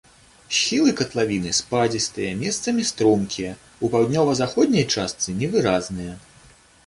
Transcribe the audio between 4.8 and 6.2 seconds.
частцы невыразныя.